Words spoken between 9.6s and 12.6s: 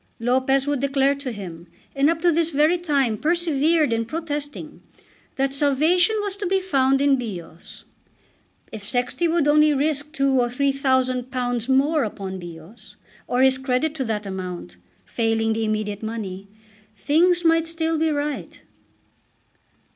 risk two or three thousand pounds more upon